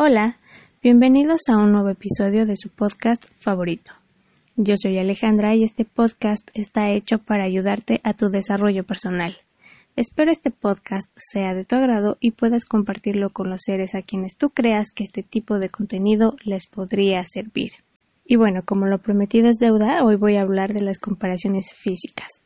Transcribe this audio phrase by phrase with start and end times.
[0.00, 0.38] Hola,
[0.80, 3.90] bienvenidos a un nuevo episodio de su podcast favorito.
[4.54, 9.36] Yo soy Alejandra y este podcast está hecho para ayudarte a tu desarrollo personal.
[9.96, 14.36] Espero este podcast sea de tu agrado y puedas compartirlo con los seres a quienes
[14.36, 17.72] tú creas que este tipo de contenido les podría servir.
[18.24, 22.40] Y bueno, como lo prometido es deuda, hoy voy a hablar de las comparaciones físicas,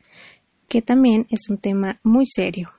[0.67, 2.71] que también es un tema muy serio.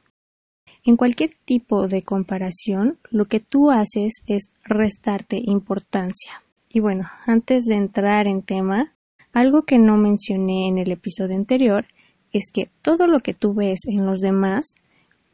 [0.86, 6.42] En cualquier tipo de comparación, lo que tú haces es restarte importancia.
[6.68, 8.92] Y bueno, antes de entrar en tema,
[9.32, 11.86] algo que no mencioné en el episodio anterior
[12.32, 14.74] es que todo lo que tú ves en los demás,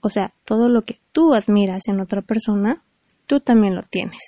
[0.00, 2.84] o sea, todo lo que tú admiras en otra persona,
[3.26, 4.22] tú también lo tienes.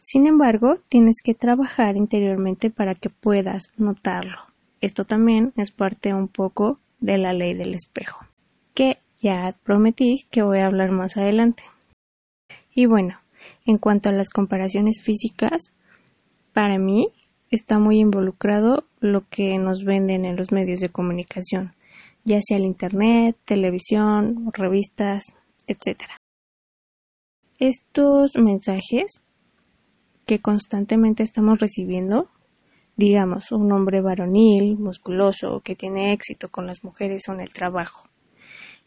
[0.00, 4.38] Sin embargo, tienes que trabajar interiormente para que puedas notarlo.
[4.80, 8.24] Esto también es parte un poco de la ley del espejo,
[8.74, 11.62] que ya prometí que voy a hablar más adelante.
[12.74, 13.18] Y bueno,
[13.64, 15.72] en cuanto a las comparaciones físicas,
[16.52, 17.08] para mí
[17.50, 21.74] está muy involucrado lo que nos venden en los medios de comunicación,
[22.24, 25.24] ya sea el Internet, televisión, revistas,
[25.66, 26.02] etc.
[27.58, 29.20] Estos mensajes
[30.26, 32.28] que constantemente estamos recibiendo,
[32.96, 38.08] digamos, un hombre varonil, musculoso, que tiene éxito con las mujeres o en el trabajo,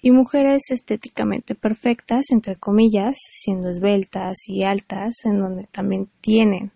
[0.05, 6.71] y mujeres estéticamente perfectas, entre comillas, siendo esbeltas y altas, en donde también tienen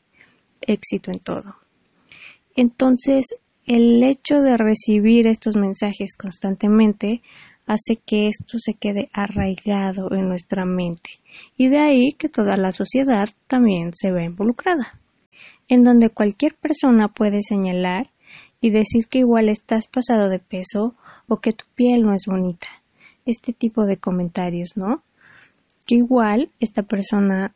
[0.61, 1.55] éxito en todo.
[2.55, 3.27] Entonces,
[3.67, 7.21] el hecho de recibir estos mensajes constantemente
[7.67, 11.11] hace que esto se quede arraigado en nuestra mente.
[11.55, 14.99] Y de ahí que toda la sociedad también se ve involucrada,
[15.67, 18.09] en donde cualquier persona puede señalar
[18.59, 20.95] y decir que igual estás pasado de peso
[21.27, 22.78] o que tu piel no es bonita
[23.29, 25.03] este tipo de comentarios, ¿no?
[25.85, 27.53] Que igual esta persona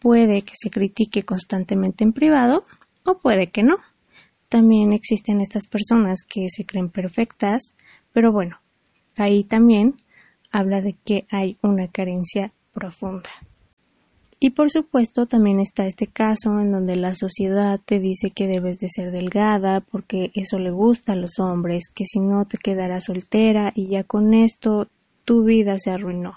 [0.00, 2.64] puede que se critique constantemente en privado
[3.04, 3.76] o puede que no.
[4.48, 7.74] También existen estas personas que se creen perfectas,
[8.12, 8.58] pero bueno,
[9.16, 9.96] ahí también
[10.52, 13.30] habla de que hay una carencia profunda.
[14.38, 18.76] Y por supuesto también está este caso en donde la sociedad te dice que debes
[18.76, 23.04] de ser delgada porque eso le gusta a los hombres, que si no te quedarás
[23.04, 24.88] soltera y ya con esto
[25.24, 26.34] tu vida se arruinó.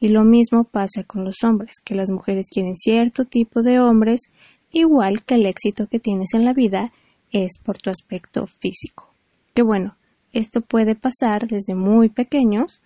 [0.00, 4.22] Y lo mismo pasa con los hombres, que las mujeres quieren cierto tipo de hombres,
[4.70, 6.92] igual que el éxito que tienes en la vida
[7.32, 9.12] es por tu aspecto físico.
[9.54, 9.96] Que bueno,
[10.32, 12.80] esto puede pasar desde muy pequeños,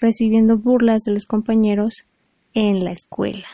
[0.00, 2.04] recibiendo burlas de los compañeros
[2.52, 3.46] en la escuela.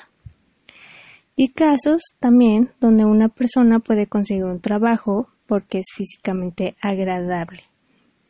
[1.37, 7.72] Y casos también donde una persona puede conseguir un trabajo porque es físicamente agradable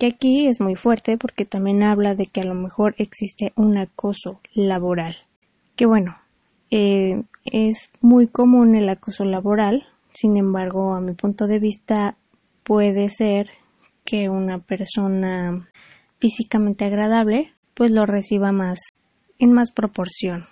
[0.03, 3.79] que aquí es muy fuerte porque también habla de que a lo mejor existe un
[3.79, 5.15] acoso laboral.
[5.77, 6.17] Que bueno,
[6.73, 12.17] eh, es muy común el acoso laboral, sin embargo, a mi punto de vista,
[12.65, 13.51] puede ser
[14.05, 15.69] que una persona
[16.19, 18.81] físicamente agradable pues lo reciba más
[19.39, 20.47] en más proporción.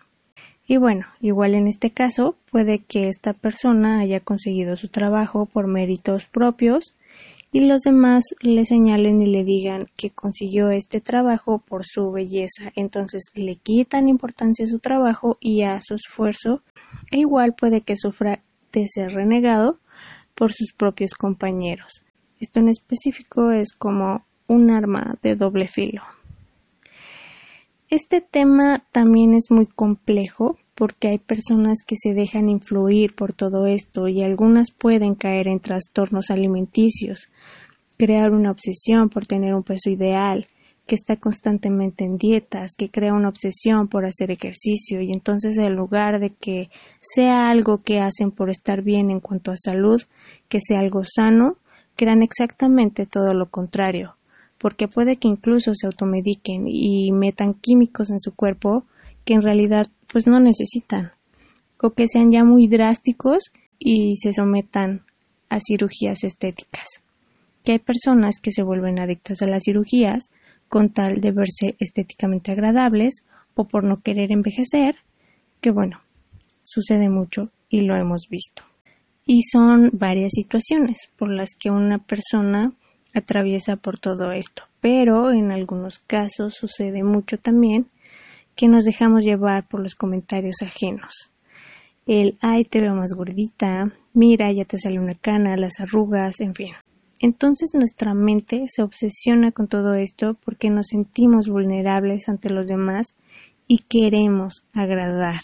[0.69, 5.67] Y bueno, igual en este caso puede que esta persona haya conseguido su trabajo por
[5.67, 6.95] méritos propios
[7.53, 12.71] y los demás le señalen y le digan que consiguió este trabajo por su belleza.
[12.77, 16.63] Entonces le quitan importancia a su trabajo y a su esfuerzo
[17.11, 19.79] e igual puede que sufra de ser renegado
[20.35, 22.05] por sus propios compañeros.
[22.39, 26.03] Esto en específico es como un arma de doble filo.
[27.89, 33.67] Este tema también es muy complejo porque hay personas que se dejan influir por todo
[33.67, 37.29] esto y algunas pueden caer en trastornos alimenticios,
[37.99, 40.47] crear una obsesión por tener un peso ideal,
[40.87, 45.75] que está constantemente en dietas, que crea una obsesión por hacer ejercicio y entonces en
[45.75, 50.01] lugar de que sea algo que hacen por estar bien en cuanto a salud,
[50.49, 51.59] que sea algo sano,
[51.95, 54.17] crean exactamente todo lo contrario,
[54.57, 58.87] porque puede que incluso se automediquen y metan químicos en su cuerpo
[59.25, 61.13] que en realidad pues no necesitan
[61.83, 65.05] o que sean ya muy drásticos y se sometan
[65.49, 67.01] a cirugías estéticas.
[67.65, 70.31] Que hay personas que se vuelven adictas a las cirugías
[70.69, 73.23] con tal de verse estéticamente agradables
[73.55, 74.97] o por no querer envejecer,
[75.61, 76.01] que bueno,
[76.63, 78.63] sucede mucho y lo hemos visto.
[79.25, 82.73] Y son varias situaciones por las que una persona
[83.15, 87.87] atraviesa por todo esto, pero en algunos casos sucede mucho también
[88.61, 91.31] que nos dejamos llevar por los comentarios ajenos.
[92.05, 96.55] El ay te veo más gordita, mira ya te sale una cana, las arrugas, en
[96.55, 96.75] fin.
[97.23, 103.15] Entonces nuestra mente se obsesiona con todo esto porque nos sentimos vulnerables ante los demás
[103.67, 105.41] y queremos agradar.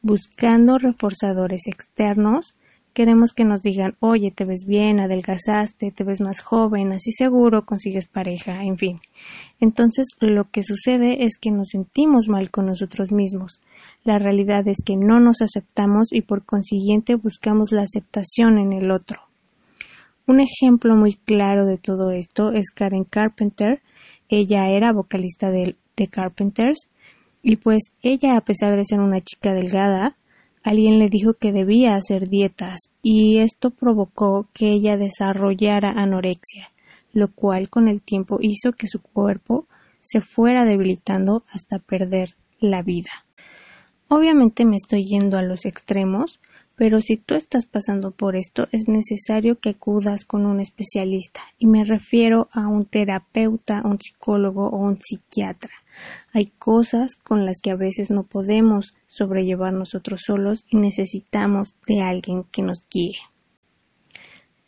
[0.00, 2.54] buscando reforzadores externos
[2.92, 7.64] Queremos que nos digan, oye, te ves bien, adelgazaste, te ves más joven, así seguro
[7.64, 9.00] consigues pareja, en fin.
[9.60, 13.60] Entonces, lo que sucede es que nos sentimos mal con nosotros mismos.
[14.04, 18.90] La realidad es que no nos aceptamos y por consiguiente buscamos la aceptación en el
[18.90, 19.20] otro.
[20.26, 23.80] Un ejemplo muy claro de todo esto es Karen Carpenter.
[24.28, 26.88] Ella era vocalista de, The Carpenters
[27.42, 30.16] y pues ella, a pesar de ser una chica delgada,
[30.68, 36.72] Alguien le dijo que debía hacer dietas y esto provocó que ella desarrollara anorexia,
[37.14, 39.66] lo cual con el tiempo hizo que su cuerpo
[40.02, 43.08] se fuera debilitando hasta perder la vida.
[44.08, 46.38] Obviamente me estoy yendo a los extremos,
[46.76, 51.66] pero si tú estás pasando por esto es necesario que acudas con un especialista y
[51.66, 55.72] me refiero a un terapeuta, un psicólogo o un psiquiatra.
[56.34, 62.02] Hay cosas con las que a veces no podemos sobrellevar nosotros solos y necesitamos de
[62.02, 63.18] alguien que nos guíe.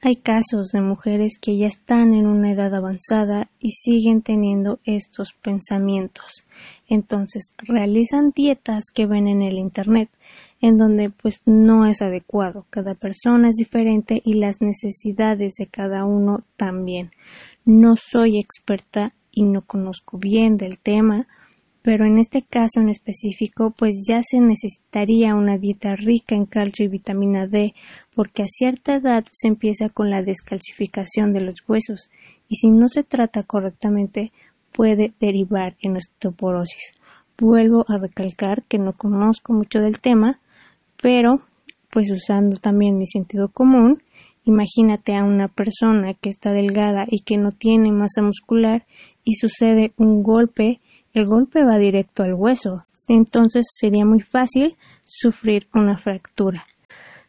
[0.03, 5.35] Hay casos de mujeres que ya están en una edad avanzada y siguen teniendo estos
[5.35, 6.43] pensamientos.
[6.89, 10.09] Entonces realizan dietas que ven en el Internet,
[10.63, 12.65] en donde pues no es adecuado.
[12.71, 17.11] Cada persona es diferente y las necesidades de cada uno también.
[17.67, 21.29] No soy experta y no conozco bien del tema,
[21.83, 26.85] pero en este caso en específico pues ya se necesitaría una dieta rica en calcio
[26.85, 27.75] y vitamina D
[28.15, 32.11] porque a cierta edad se empieza con la descalcificación de los huesos
[32.49, 34.33] y si no se trata correctamente
[34.73, 36.95] puede derivar en osteoporosis.
[37.39, 40.41] Vuelvo a recalcar que no conozco mucho del tema,
[41.01, 41.41] pero
[41.91, 44.03] pues usando también mi sentido común,
[44.45, 48.87] imagínate a una persona que está delgada y que no tiene masa muscular
[49.25, 50.81] y sucede un golpe
[51.13, 56.67] el golpe va directo al hueso, entonces sería muy fácil sufrir una fractura.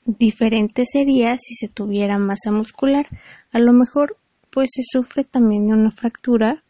[0.06, 3.08] Diferente sería si se tuviera masa muscular.
[3.52, 4.18] A lo mejor
[4.50, 6.64] pues se sufre también de una fractura,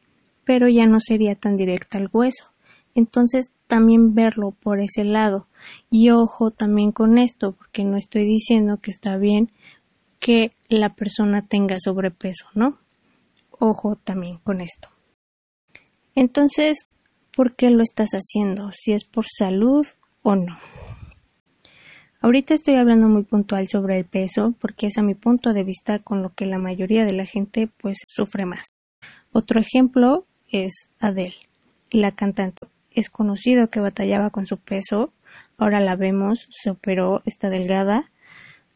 [0.46, 2.46] pero ya no sería tan directa al hueso.
[2.94, 5.48] Entonces también verlo por ese lado.
[5.90, 9.52] Y ojo también con esto, porque no estoy diciendo que está bien
[10.20, 12.78] que la persona tenga sobrepeso, ¿no?
[13.60, 14.90] Ojo también con esto.
[16.16, 16.78] Entonces,
[17.36, 19.86] por qué lo estás haciendo, si es por salud
[20.24, 20.58] o no.
[22.22, 26.00] Ahorita estoy hablando muy puntual sobre el peso porque es a mi punto de vista
[26.00, 28.68] con lo que la mayoría de la gente pues sufre más.
[29.32, 31.34] Otro ejemplo es Adele,
[31.90, 32.68] la cantante.
[32.92, 35.12] Es conocido que batallaba con su peso,
[35.58, 38.12] ahora la vemos, se operó, está delgada,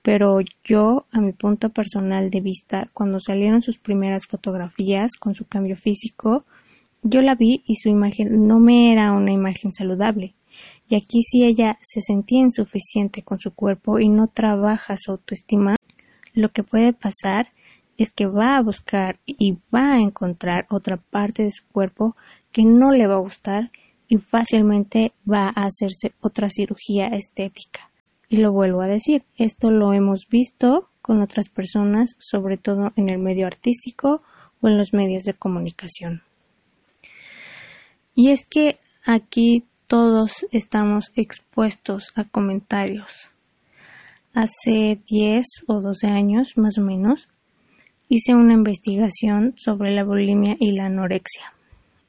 [0.01, 5.46] pero yo, a mi punto personal de vista, cuando salieron sus primeras fotografías con su
[5.46, 6.46] cambio físico,
[7.07, 10.34] yo la vi y su imagen no me era una imagen saludable.
[10.90, 15.75] Y aquí si ella se sentía insuficiente con su cuerpo y no trabaja su autoestima,
[16.34, 17.50] lo que puede pasar
[17.98, 22.16] es que va a buscar y va a encontrar otra parte de su cuerpo
[22.52, 23.69] que no le va a gustar
[24.08, 27.92] y fácilmente va a hacerse otra cirugía estética.
[28.30, 33.10] Y lo vuelvo a decir, esto lo hemos visto con otras personas, sobre todo en
[33.10, 34.24] el medio artístico
[34.60, 36.24] o en los medios de comunicación.
[38.18, 43.30] Y es que aquí todos estamos expuestos a comentarios.
[44.34, 47.28] Hace 10 o 12 años, más o menos,
[48.08, 51.54] hice una investigación sobre la bulimia y la anorexia.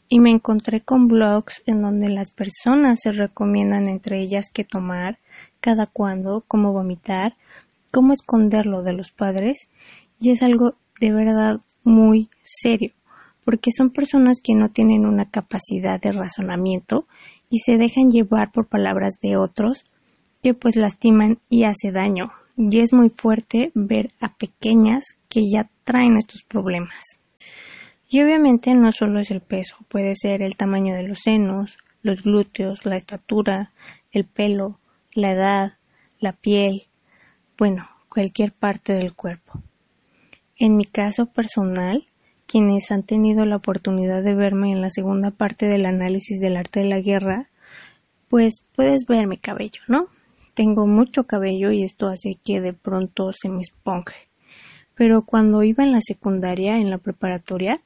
[0.08, 5.18] Y me encontré con blogs en donde las personas se recomiendan entre ellas qué tomar,
[5.60, 7.34] cada cuándo, cómo vomitar,
[7.90, 9.68] cómo esconderlo de los padres,
[10.20, 12.92] y es algo de verdad muy serio
[13.46, 17.06] porque son personas que no tienen una capacidad de razonamiento
[17.48, 19.84] y se dejan llevar por palabras de otros
[20.42, 22.32] que pues lastiman y hace daño.
[22.56, 27.20] Y es muy fuerte ver a pequeñas que ya traen estos problemas.
[28.10, 32.22] Y obviamente no solo es el peso, puede ser el tamaño de los senos, los
[32.22, 33.70] glúteos, la estatura,
[34.10, 34.80] el pelo,
[35.12, 35.72] la edad,
[36.18, 36.88] la piel,
[37.56, 39.62] bueno, cualquier parte del cuerpo.
[40.56, 42.08] En mi caso personal,
[42.46, 46.80] quienes han tenido la oportunidad de verme en la segunda parte del análisis del arte
[46.80, 47.48] de la guerra,
[48.28, 50.06] pues puedes ver mi cabello, ¿no?
[50.54, 54.16] Tengo mucho cabello y esto hace que de pronto se me esponje.
[54.94, 57.80] Pero cuando iba en la secundaria, en la preparatoria,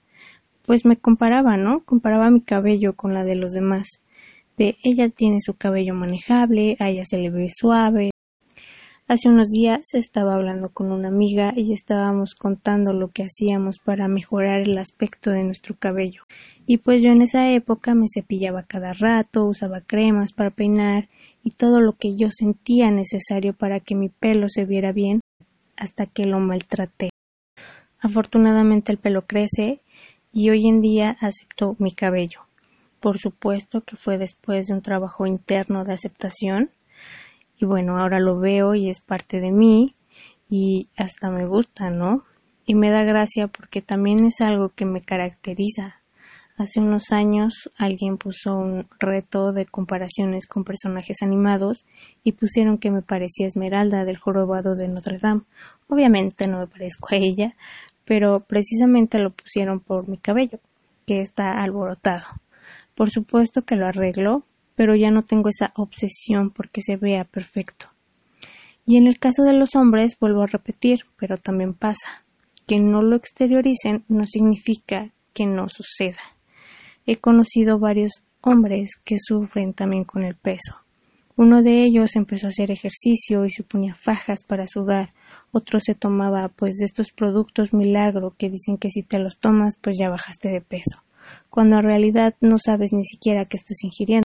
[0.65, 1.85] pues me comparaba, ¿no?
[1.85, 3.89] Comparaba mi cabello con la de los demás.
[4.57, 8.11] De ella tiene su cabello manejable, a ella se le ve suave.
[9.11, 14.07] Hace unos días estaba hablando con una amiga y estábamos contando lo que hacíamos para
[14.07, 16.23] mejorar el aspecto de nuestro cabello.
[16.65, 21.09] Y pues yo en esa época me cepillaba cada rato, usaba cremas para peinar
[21.43, 25.19] y todo lo que yo sentía necesario para que mi pelo se viera bien
[25.77, 27.11] hasta que lo maltraté.
[27.99, 29.81] Afortunadamente el pelo crece
[30.33, 32.43] y hoy en día acepto mi cabello.
[33.01, 36.71] Por supuesto que fue después de un trabajo interno de aceptación
[37.61, 39.95] y bueno, ahora lo veo y es parte de mí
[40.49, 42.25] y hasta me gusta, ¿no?
[42.65, 45.97] Y me da gracia porque también es algo que me caracteriza.
[46.57, 51.85] Hace unos años alguien puso un reto de comparaciones con personajes animados
[52.25, 55.43] y pusieron que me parecía Esmeralda del jorobado de Notre Dame.
[55.89, 57.55] Obviamente no me parezco a ella,
[58.07, 60.61] pero precisamente lo pusieron por mi cabello,
[61.07, 62.25] que está alborotado.
[62.95, 64.45] Por supuesto que lo arreglo,
[64.81, 67.89] pero ya no tengo esa obsesión porque se vea perfecto.
[68.87, 72.25] Y en el caso de los hombres, vuelvo a repetir, pero también pasa.
[72.67, 76.17] Que no lo exterioricen no significa que no suceda.
[77.05, 80.77] He conocido varios hombres que sufren también con el peso.
[81.37, 85.13] Uno de ellos empezó a hacer ejercicio y se ponía fajas para sudar.
[85.53, 89.75] Otro se tomaba pues de estos productos milagro que dicen que si te los tomas
[89.79, 91.05] pues ya bajaste de peso,
[91.51, 94.25] cuando en realidad no sabes ni siquiera qué estás ingiriendo.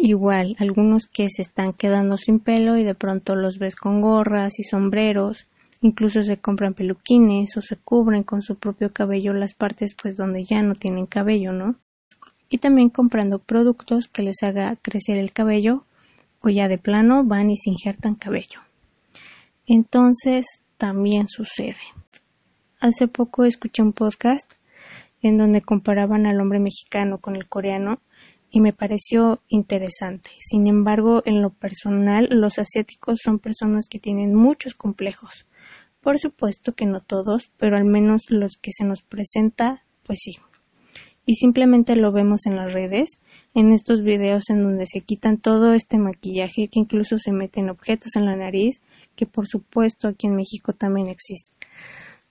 [0.00, 4.60] Igual, algunos que se están quedando sin pelo y de pronto los ves con gorras
[4.60, 5.48] y sombreros,
[5.80, 10.44] incluso se compran peluquines o se cubren con su propio cabello las partes pues donde
[10.44, 11.74] ya no tienen cabello, ¿no?
[12.48, 15.82] Y también comprando productos que les haga crecer el cabello
[16.42, 18.60] o ya de plano van y se injertan cabello.
[19.66, 21.82] Entonces, también sucede.
[22.78, 24.52] Hace poco escuché un podcast
[25.22, 27.98] en donde comparaban al hombre mexicano con el coreano
[28.50, 30.30] y me pareció interesante.
[30.38, 35.46] Sin embargo, en lo personal, los asiáticos son personas que tienen muchos complejos.
[36.00, 40.36] Por supuesto que no todos, pero al menos los que se nos presenta, pues sí.
[41.26, 43.18] Y simplemente lo vemos en las redes,
[43.54, 48.16] en estos videos en donde se quitan todo este maquillaje que incluso se meten objetos
[48.16, 48.80] en la nariz,
[49.14, 51.57] que por supuesto aquí en México también existe.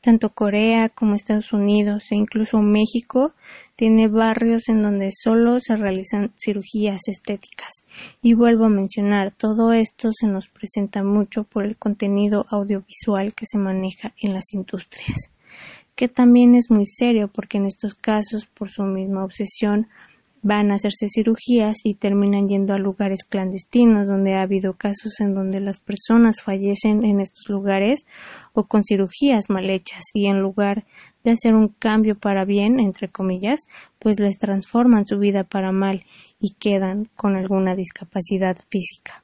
[0.08, 3.34] Tanto Corea como Estados Unidos e incluso México
[3.76, 7.84] tiene barrios en donde solo se realizan cirugías estéticas.
[8.22, 13.46] Y vuelvo a mencionar, todo esto se nos presenta mucho por el contenido audiovisual que
[13.46, 15.30] se maneja en las industrias,
[15.94, 19.90] que también es muy serio porque en estos casos, por su misma obsesión,
[20.42, 25.34] van a hacerse cirugías y terminan yendo a lugares clandestinos donde ha habido casos en
[25.34, 28.06] donde las personas fallecen en estos lugares
[28.54, 30.86] o con cirugías mal hechas y en lugar
[31.24, 33.68] de hacer un cambio para bien entre comillas
[34.00, 36.04] pues les transforman su vida para mal
[36.40, 39.24] y quedan con alguna discapacidad física.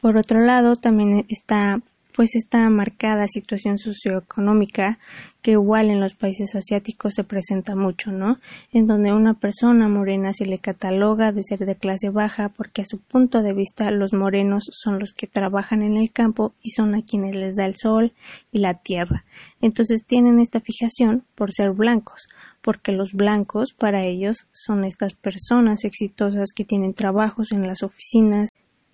[0.00, 1.80] Por otro lado, también está
[2.18, 4.98] pues esta marcada situación socioeconómica
[5.40, 8.40] que igual en los países asiáticos se presenta mucho, ¿no?
[8.72, 12.84] En donde una persona morena se le cataloga de ser de clase baja porque a
[12.84, 16.96] su punto de vista los morenos son los que trabajan en el campo y son
[16.96, 18.12] a quienes les da el sol
[18.50, 19.24] y la tierra.
[19.60, 22.26] Entonces tienen esta fijación por ser blancos,
[22.62, 28.48] porque los blancos para ellos son estas personas exitosas que tienen trabajos en las oficinas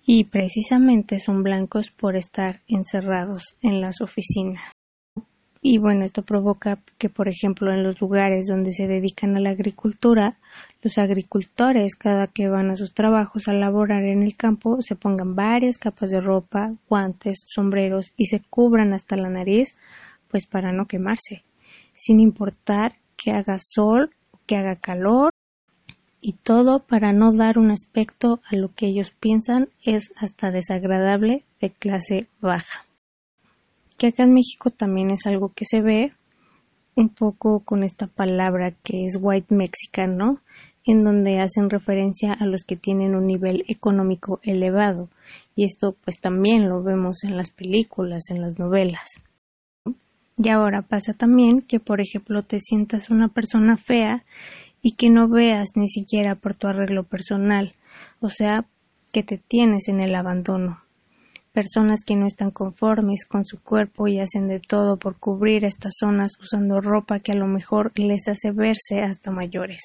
[0.05, 4.71] y precisamente son blancos por estar encerrados en las oficinas.
[5.67, 9.49] Y bueno, esto provoca que, por ejemplo, en los lugares donde se dedican a la
[9.49, 10.37] agricultura,
[10.83, 15.33] los agricultores, cada que van a sus trabajos a laborar en el campo, se pongan
[15.33, 19.73] varias capas de ropa, guantes, sombreros y se cubran hasta la nariz,
[20.27, 21.43] pues para no quemarse,
[21.93, 24.11] sin importar que haga sol
[24.45, 25.31] que haga calor
[26.27, 31.43] y todo para no dar un aspecto a lo que ellos piensan es hasta desagradable
[31.61, 32.87] de clase baja.
[33.99, 36.13] Que acá en México también es algo que se ve
[36.95, 40.39] un poco con esta palabra que es white mexican, ¿no?
[40.83, 45.09] En donde hacen referencia a los que tienen un nivel económico elevado.
[45.55, 49.21] Y esto pues también lo vemos en las películas, en las novelas.
[50.37, 54.23] Y ahora pasa también que, por ejemplo, te sientas una persona fea
[54.85, 57.73] y que no veas ni siquiera por tu arreglo personal,
[58.19, 58.67] o sea,
[59.11, 60.83] que te tienes en el abandono.
[61.53, 65.95] Personas que no están conformes con su cuerpo y hacen de todo por cubrir estas
[65.99, 69.81] zonas usando ropa que a lo mejor les hace verse hasta mayores.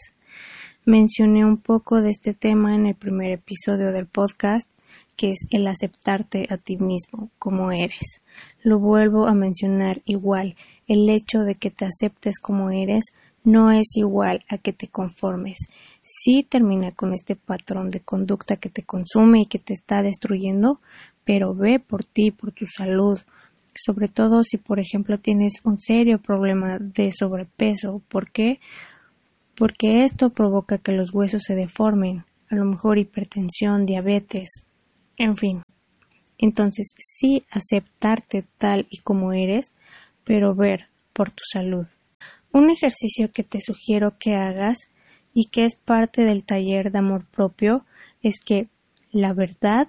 [0.84, 4.68] Mencioné un poco de este tema en el primer episodio del podcast,
[5.16, 8.20] que es el aceptarte a ti mismo como eres.
[8.62, 13.12] Lo vuelvo a mencionar igual, el hecho de que te aceptes como eres
[13.44, 15.58] no es igual a que te conformes.
[16.00, 20.80] Sí termina con este patrón de conducta que te consume y que te está destruyendo,
[21.24, 23.18] pero ve por ti, por tu salud,
[23.74, 28.02] sobre todo si por ejemplo tienes un serio problema de sobrepeso.
[28.08, 28.60] ¿Por qué?
[29.56, 34.66] Porque esto provoca que los huesos se deformen, a lo mejor hipertensión, diabetes,
[35.16, 35.62] en fin.
[36.38, 39.72] Entonces sí aceptarte tal y como eres,
[40.24, 41.86] pero ver por tu salud.
[42.52, 44.88] Un ejercicio que te sugiero que hagas
[45.32, 47.84] y que es parte del taller de amor propio
[48.22, 48.68] es que
[49.12, 49.86] la verdad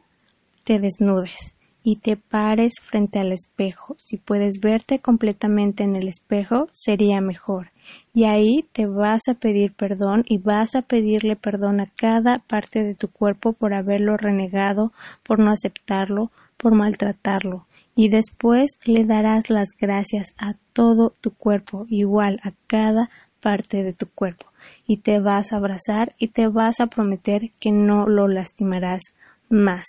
[0.63, 3.95] te desnudes y te pares frente al espejo.
[3.97, 7.71] Si puedes verte completamente en el espejo, sería mejor.
[8.13, 12.83] Y ahí te vas a pedir perdón y vas a pedirle perdón a cada parte
[12.83, 17.65] de tu cuerpo por haberlo renegado, por no aceptarlo, por maltratarlo
[18.01, 23.93] y después le darás las gracias a todo tu cuerpo, igual a cada parte de
[23.93, 24.47] tu cuerpo,
[24.87, 29.03] y te vas a abrazar y te vas a prometer que no lo lastimarás
[29.49, 29.85] más.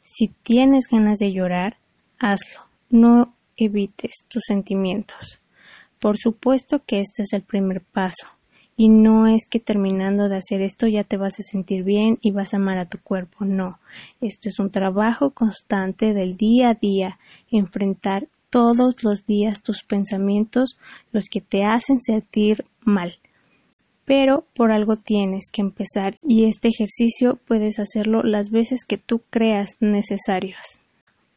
[0.00, 1.76] Si tienes ganas de llorar,
[2.18, 5.42] hazlo, no evites tus sentimientos.
[5.98, 8.26] Por supuesto que este es el primer paso,
[8.80, 12.30] y no es que terminando de hacer esto ya te vas a sentir bien y
[12.30, 13.80] vas a amar a tu cuerpo, no.
[14.20, 17.18] Esto es un trabajo constante del día a día,
[17.50, 20.78] enfrentar todos los días tus pensamientos,
[21.10, 23.16] los que te hacen sentir mal.
[24.04, 29.22] Pero por algo tienes que empezar y este ejercicio puedes hacerlo las veces que tú
[29.28, 30.78] creas necesarias.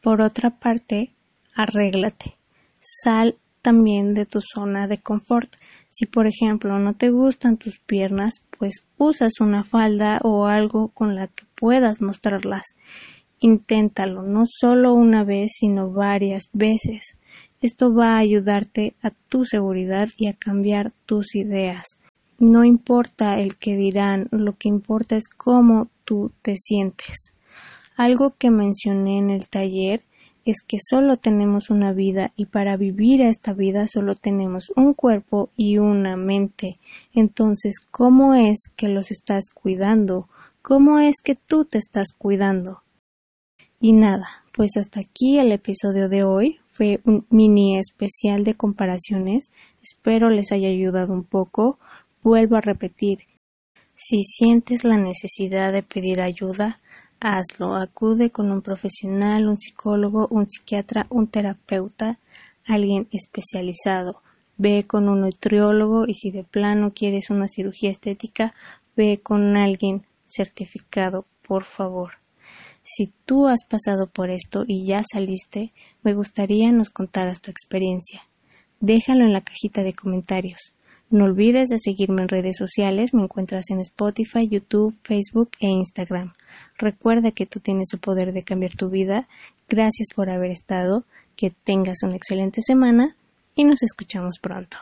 [0.00, 1.10] Por otra parte,
[1.56, 2.36] arréglate.
[2.78, 5.54] Sal también de tu zona de confort.
[5.88, 11.14] Si por ejemplo no te gustan tus piernas, pues usas una falda o algo con
[11.14, 12.74] la que puedas mostrarlas.
[13.40, 17.16] Inténtalo no solo una vez, sino varias veces.
[17.60, 21.98] Esto va a ayudarte a tu seguridad y a cambiar tus ideas.
[22.38, 27.32] No importa el que dirán, lo que importa es cómo tú te sientes.
[27.96, 30.02] Algo que mencioné en el taller
[30.44, 35.50] es que solo tenemos una vida y para vivir esta vida solo tenemos un cuerpo
[35.56, 36.78] y una mente.
[37.14, 40.28] Entonces, ¿cómo es que los estás cuidando?
[40.62, 42.82] ¿Cómo es que tú te estás cuidando?
[43.80, 46.58] Y nada, pues hasta aquí el episodio de hoy.
[46.70, 49.50] Fue un mini especial de comparaciones.
[49.82, 51.78] Espero les haya ayudado un poco.
[52.22, 53.18] Vuelvo a repetir.
[53.94, 56.80] Si sientes la necesidad de pedir ayuda,
[57.22, 57.74] hazlo.
[57.74, 62.18] Acude con un profesional, un psicólogo, un psiquiatra, un terapeuta,
[62.66, 64.22] alguien especializado.
[64.58, 68.52] Ve con un nutriólogo y si de plano quieres una cirugía estética,
[68.96, 72.12] ve con alguien certificado, por favor.
[72.82, 78.22] Si tú has pasado por esto y ya saliste, me gustaría nos contaras tu experiencia.
[78.80, 80.74] Déjalo en la cajita de comentarios.
[81.08, 86.32] No olvides de seguirme en redes sociales, me encuentras en Spotify, YouTube, Facebook e Instagram.
[86.78, 89.28] Recuerda que tú tienes el poder de cambiar tu vida.
[89.68, 91.04] Gracias por haber estado,
[91.36, 93.16] que tengas una excelente semana
[93.54, 94.78] y nos escuchamos pronto.